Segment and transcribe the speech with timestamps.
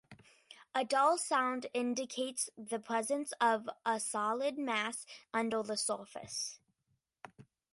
[0.73, 6.57] A dull sound indicates the presence of a solid mass under the surface.